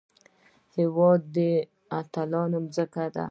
هېواد 0.77 1.21
د 1.35 1.37
اتلانو 1.99 2.59
ځمکه 2.75 3.03
ده 3.13 3.19